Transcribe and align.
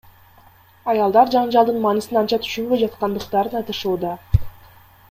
Аялдар 0.93 1.29
жаңжалдын 1.35 1.77
маанисин 1.83 2.19
анча 2.23 2.41
түшүнбөй 2.47 2.83
жаткандыктарын 2.87 3.63
айтышууда. 3.63 4.19